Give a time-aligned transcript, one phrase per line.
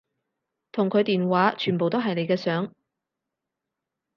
[0.71, 2.73] 同佢電話全部都係你嘅相